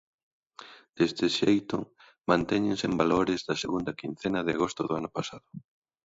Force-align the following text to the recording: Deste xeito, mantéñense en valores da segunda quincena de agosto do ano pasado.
Deste 0.97 1.25
xeito, 1.39 1.77
mantéñense 2.31 2.85
en 2.89 2.93
valores 3.01 3.39
da 3.47 3.55
segunda 3.63 3.97
quincena 3.99 4.39
de 4.43 4.51
agosto 4.55 4.81
do 4.85 4.93
ano 4.99 5.09
pasado. 5.17 5.47